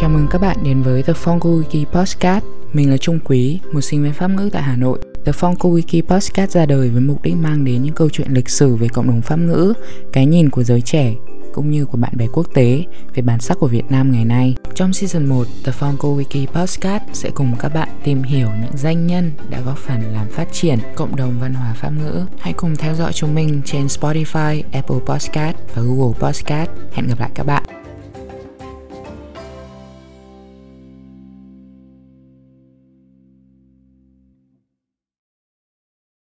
[0.00, 2.44] Chào mừng các bạn đến với The Fonko Wiki Podcast.
[2.72, 4.98] Mình là Trung Quý, một sinh viên Pháp ngữ tại Hà Nội.
[5.24, 8.48] The Fonko Wiki Podcast ra đời với mục đích mang đến những câu chuyện lịch
[8.48, 9.72] sử về cộng đồng Pháp ngữ,
[10.12, 11.14] cái nhìn của giới trẻ,
[11.52, 12.84] cũng như của bạn bè quốc tế
[13.14, 14.54] về bản sắc của Việt Nam ngày nay.
[14.74, 19.06] Trong season 1, The Fonko Wiki Podcast sẽ cùng các bạn tìm hiểu những danh
[19.06, 22.26] nhân đã góp phần làm phát triển cộng đồng văn hóa Pháp ngữ.
[22.38, 26.70] Hãy cùng theo dõi chúng mình trên Spotify, Apple Podcast và Google Podcast.
[26.92, 27.85] Hẹn gặp lại các bạn.